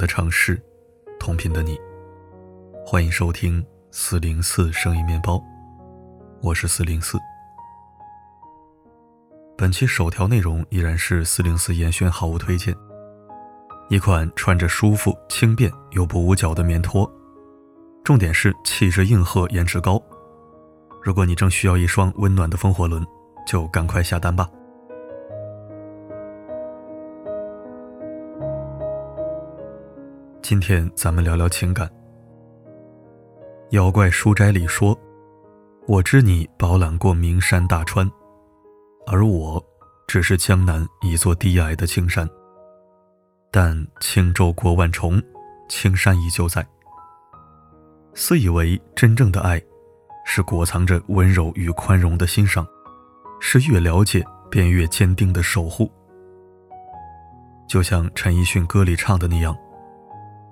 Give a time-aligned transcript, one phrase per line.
[0.00, 0.58] 的城市，
[1.18, 1.78] 同频的你，
[2.86, 5.38] 欢迎收听四零四声音面包，
[6.40, 7.18] 我是四零四。
[9.58, 12.74] 本期首条内容依然是四零四严选好物推荐，
[13.90, 17.06] 一款穿着舒服、轻便又不捂脚的棉拖，
[18.02, 20.02] 重点是气质硬核、颜值高。
[21.02, 23.06] 如果你正需要一双温暖的风火轮，
[23.46, 24.48] 就赶快下单吧。
[30.42, 31.88] 今天咱们聊聊情感。
[33.70, 34.98] 妖怪书斋里说
[35.86, 38.10] ：“我知你饱览过名山大川，
[39.06, 39.62] 而我
[40.08, 42.28] 只是江南一座低矮的青山。
[43.50, 45.22] 但轻舟过万重，
[45.68, 46.66] 青山依旧在。
[48.14, 49.62] 私以为真正的爱，
[50.24, 52.66] 是裹藏着温柔与宽容的欣赏，
[53.40, 55.88] 是越了解便越坚定的守护。
[57.68, 59.54] 就像陈奕迅歌里唱的那样。”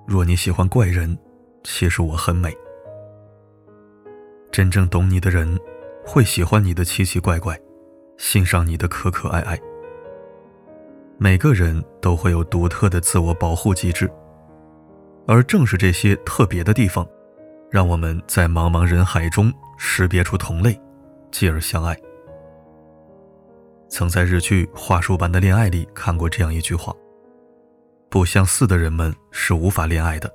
[0.09, 1.15] 若你喜欢怪人，
[1.63, 2.51] 其实我很美。
[4.51, 5.55] 真正懂你的人，
[6.03, 7.55] 会喜欢你的奇奇怪怪，
[8.17, 9.55] 欣赏你的可可爱爱。
[11.19, 14.09] 每个人都会有独特的自我保护机制，
[15.27, 17.07] 而正是这些特别的地方，
[17.69, 20.75] 让我们在茫茫人海中识别出同类，
[21.29, 21.95] 继而相爱。
[23.89, 26.91] 曾在日剧《话术般的恋爱》里看过这样一句话。
[28.09, 30.33] 不相似的人们是无法恋爱的。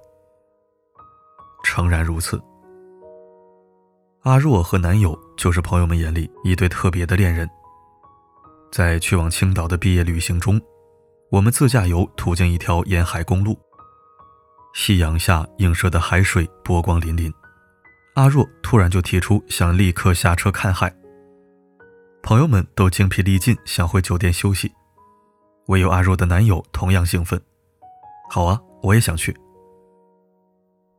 [1.65, 2.41] 诚然如此。
[4.23, 7.49] 阿若和男友就是朋友们眼里一对特别的恋人。
[8.71, 10.61] 在去往青岛的毕业旅行中，
[11.31, 13.59] 我们自驾游途经一条沿海公路，
[14.73, 17.33] 夕阳下映射的海水波光粼粼。
[18.15, 20.95] 阿若突然就提出想立刻下车看海，
[22.23, 24.73] 朋友们都精疲力尽，想回酒店休息，
[25.67, 27.41] 唯有阿若的男友同样兴奋。
[28.29, 29.37] 好啊，我也想去。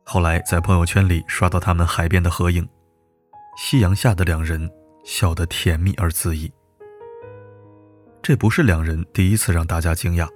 [0.04, 2.66] 后来在朋友圈里刷到他们海边的合影，
[3.58, 4.70] 夕阳下的两人
[5.04, 6.50] 笑得甜蜜而恣意。
[8.22, 10.28] 这不是两人第一次让大家惊讶。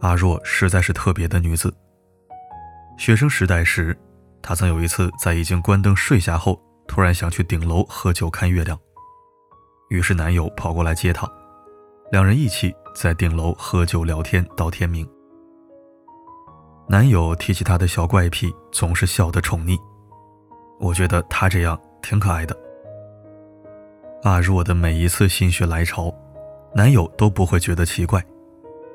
[0.00, 1.72] 阿若实在是特别的女子。
[2.98, 3.96] 学生时代时，
[4.42, 8.78] 她曾有一次在已经关灯睡下后，突然想去顶楼喝酒看月亮，
[9.88, 11.30] 于是男友跑过来接她，
[12.10, 15.08] 两人一起在顶楼喝酒聊天到天明。
[16.90, 19.78] 男友提起他的小怪癖，总是笑得宠溺。
[20.80, 22.56] 我觉得他这样挺可爱的。
[24.24, 26.12] 阿若的每一次心血来潮，
[26.74, 28.20] 男友都不会觉得奇怪，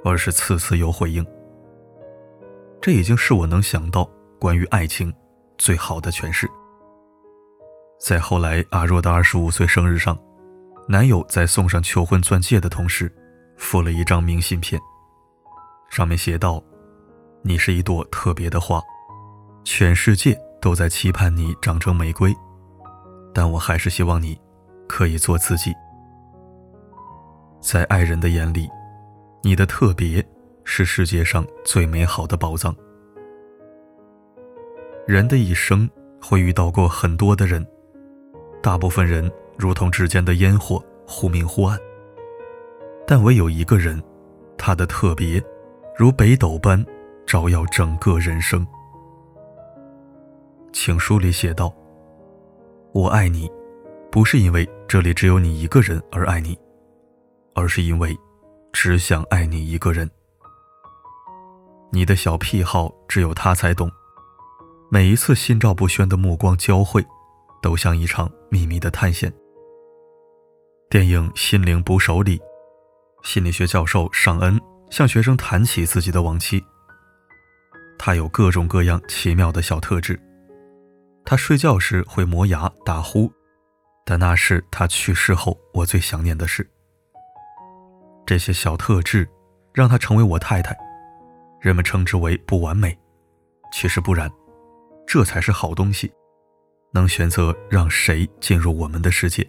[0.04, 1.26] 而是次次有回应。
[2.82, 4.04] 这已经是我能想到
[4.42, 5.14] 关于爱情
[5.58, 6.46] 最好的诠释。
[7.98, 10.20] 在后来阿若的二十五岁生日上，
[10.86, 13.10] 男友在送上求婚钻戒的同时，
[13.56, 14.82] 附了一张明信片，
[15.90, 16.62] 上面写道。
[17.48, 18.82] 你是一朵特别的花，
[19.64, 22.36] 全世界都在期盼你长成玫瑰，
[23.32, 24.36] 但我还是希望你
[24.88, 25.72] 可以做自己。
[27.62, 28.68] 在爱人的眼里，
[29.44, 30.26] 你的特别
[30.64, 32.76] 是世界上最美好的宝藏。
[35.06, 35.88] 人的一生
[36.20, 37.64] 会遇到过很多的人，
[38.60, 41.80] 大部分人如同指尖的烟火，忽明忽暗，
[43.06, 44.02] 但唯有一个人，
[44.58, 45.40] 他的特别
[45.96, 46.84] 如北斗般。
[47.26, 48.66] 照耀整个人生。
[50.72, 51.74] 情书里写道
[52.94, 53.50] ：“我爱你，
[54.12, 56.58] 不是因为这里只有你一个人而爱你，
[57.54, 58.16] 而是因为
[58.72, 60.10] 只想爱你一个人。
[61.92, 63.90] 你的小癖好只有他才懂，
[64.90, 67.06] 每一次心照不宣的目光交汇，
[67.62, 69.34] 都像一场秘密的探险。”
[70.90, 72.40] 电影《心灵捕手》里，
[73.24, 76.64] 心理学教授尚恩向学生谈起自己的亡妻。
[77.98, 80.20] 他有各种各样奇妙的小特质。
[81.24, 83.32] 他睡觉时会磨牙、打呼，
[84.06, 86.70] 但那是他去世后我最想念的事。
[88.26, 89.28] 这些小特质
[89.74, 90.78] 让他成为我太太，
[91.60, 92.98] 人们称之为不完美，
[93.72, 94.32] 其实不然，
[95.08, 96.12] 这才是好东西，
[96.92, 99.48] 能选择让谁进入我们的世界。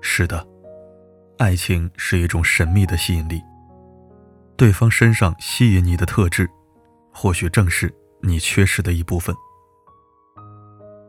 [0.00, 0.46] 是的，
[1.38, 3.42] 爱情是一种神秘的吸引力。
[4.56, 6.48] 对方身上吸引你的特质，
[7.12, 9.34] 或许正是你缺失的一部分。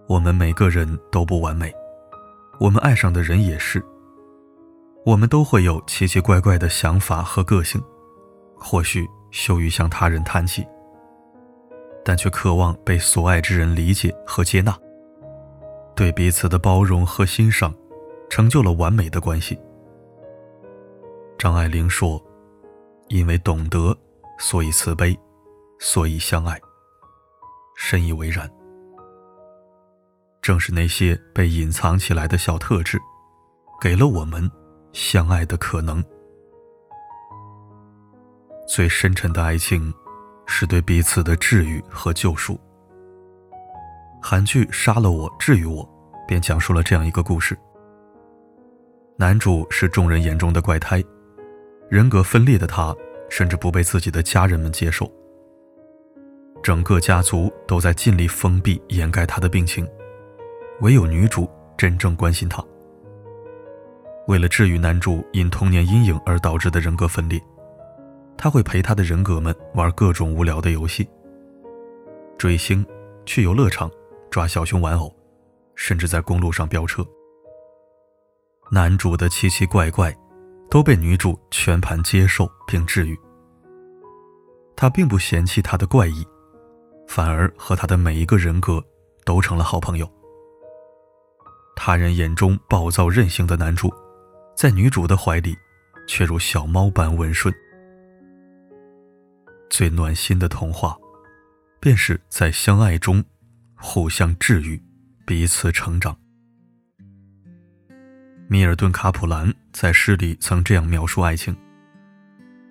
[0.07, 1.71] 我们每个人都不完美，
[2.59, 3.83] 我们爱上的人也是。
[5.05, 7.79] 我们都会有奇奇怪怪的想法和个性，
[8.55, 10.65] 或许羞于向他人谈起，
[12.03, 14.75] 但却渴望被所爱之人理解和接纳。
[15.95, 17.71] 对彼此的包容和欣赏，
[18.27, 19.55] 成就了完美的关系。
[21.37, 22.19] 张爱玲说。
[23.07, 23.95] 因为懂得，
[24.39, 25.17] 所以慈悲，
[25.79, 26.59] 所以相爱。
[27.77, 28.49] 深以为然。
[30.41, 32.99] 正是那些被隐藏起来的小特质，
[33.81, 34.49] 给了我们
[34.93, 36.03] 相爱的可能。
[38.67, 39.93] 最深沉的爱情，
[40.45, 42.59] 是对彼此的治愈和救赎。
[44.21, 45.83] 韩剧《杀了我，治愈我》
[46.27, 47.57] 便讲述了这样一个故事：
[49.17, 51.03] 男主是众人眼中的怪胎，
[51.89, 52.95] 人格分裂的他，
[53.29, 55.11] 甚至不被自己的家人们接受。
[56.63, 59.87] 整个家族都在尽力封闭掩盖他的病情，
[60.81, 62.63] 唯有女主真正关心他。
[64.27, 67.39] 为了治愈男主因童年阴影而导致的人格分裂。
[68.37, 71.07] 他会陪他的人格们玩各种无聊的游戏，
[72.37, 72.85] 追星、
[73.25, 73.89] 去游乐场、
[74.29, 75.09] 抓小熊玩偶，
[75.73, 77.01] 甚至在公路上飙车。
[78.69, 80.13] 男主的奇奇怪怪
[80.69, 83.17] 都被女主全盘接受并治愈。
[84.75, 86.25] 他并不嫌弃他的怪异，
[87.07, 88.83] 反而和他的每一个人格
[89.23, 90.11] 都成了好朋友。
[91.75, 93.93] 他人眼中暴躁任性的男主，
[94.55, 95.55] 在女主的怀里，
[96.07, 97.53] 却如小猫般温顺。
[99.69, 100.97] 最暖心的童话，
[101.79, 103.23] 便是在相爱中
[103.75, 104.81] 互相治愈，
[105.25, 106.17] 彼此成长。
[108.47, 111.55] 米尔顿·卡普兰在诗里曾这样描述爱情：“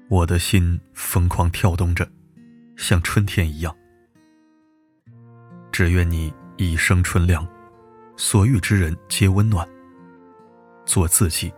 [0.09, 2.09] 我的心疯狂跳动着，
[2.77, 3.75] 像春天一样。
[5.73, 7.45] 只愿你一生春凉，
[8.17, 9.69] 所遇之人皆温暖。
[10.87, 11.53] 做自己，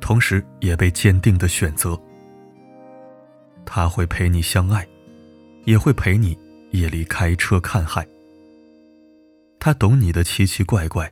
[0.00, 1.98] 同时也被坚定的选择。”
[3.64, 4.86] 他会陪你相爱，
[5.64, 6.38] 也会陪你
[6.72, 8.06] 夜里开车看海。
[9.58, 11.10] 他懂你的奇奇怪怪，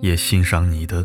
[0.00, 1.04] 也欣赏你的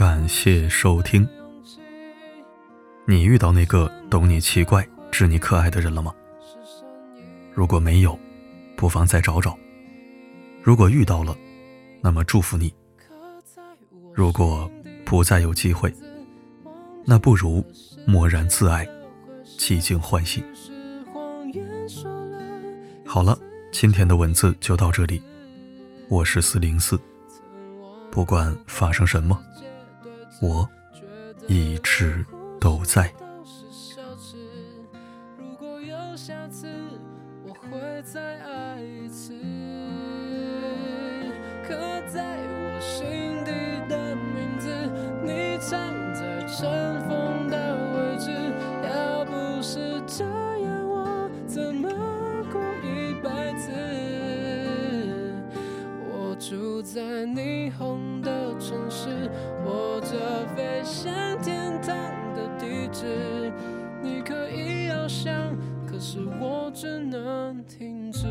[0.00, 1.28] 感谢收听。
[3.04, 6.10] 你遇到那个懂你奇怪、知你可爱的人了吗？
[7.52, 8.18] 如果没有，
[8.78, 9.54] 不妨再找找；
[10.62, 11.36] 如果遇到了，
[12.00, 12.72] 那么祝福你。
[14.14, 14.70] 如果
[15.04, 15.94] 不再有机会，
[17.04, 17.62] 那不如
[18.06, 18.88] 默然自爱，
[19.58, 20.42] 寂静欢喜。
[23.04, 23.38] 好了，
[23.70, 25.22] 今天的文字就到这里。
[26.08, 26.98] 我是四零四，
[28.10, 29.38] 不管发生什么，
[30.40, 30.68] 我
[31.48, 32.24] 一直
[32.58, 33.12] 都在。
[56.82, 57.49] 在你
[65.86, 68.26] 可是我只能停止。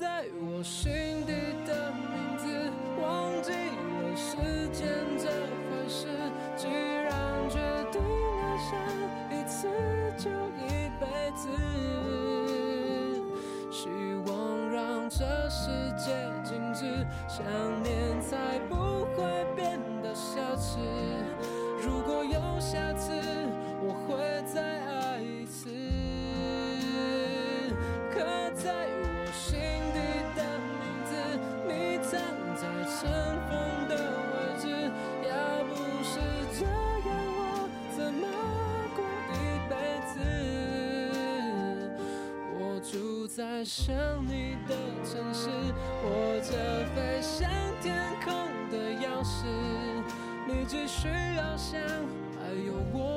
[0.00, 0.90] 在我心
[1.26, 1.32] 底
[1.66, 2.48] 的名字，
[2.98, 4.34] 忘记了时
[4.72, 4.88] 间
[5.18, 6.08] 这回事。
[6.56, 7.12] 既然
[7.50, 7.58] 决
[7.92, 8.72] 定爱上
[9.30, 9.68] 一次
[10.16, 11.04] 就一辈
[11.36, 11.48] 子，
[13.70, 13.90] 希
[14.24, 15.18] 望让这
[15.50, 17.44] 世界静止，想
[17.82, 17.92] 念
[43.40, 45.48] 在想你的城市，
[46.04, 46.52] 握着
[46.94, 47.48] 飞向
[47.80, 48.34] 天空
[48.70, 49.46] 的钥匙，
[50.46, 51.80] 你只需要想，
[52.38, 53.09] 还有我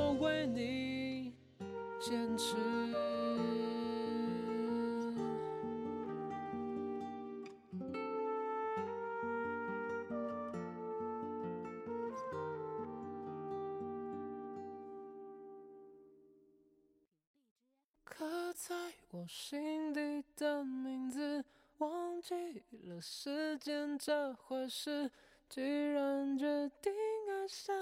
[19.14, 21.44] 我心底的名字，
[21.78, 22.34] 忘记
[22.82, 25.08] 了时间这回事。
[25.48, 26.92] 既然决定
[27.30, 27.72] 爱上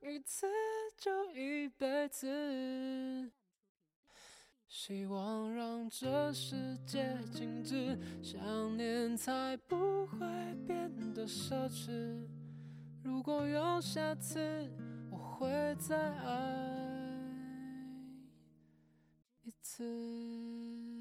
[0.00, 0.46] 一次，
[0.96, 3.32] 就一辈子。
[4.68, 10.18] 希望让这世界静止，想念才不会
[10.68, 12.24] 变得奢侈。
[13.02, 14.38] 如果有下次，
[15.10, 16.75] 我会再爱。
[19.46, 20.95] 一次。